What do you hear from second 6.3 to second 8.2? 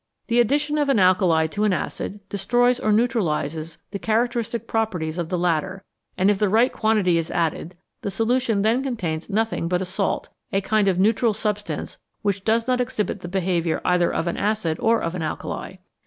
if the right quantity is added the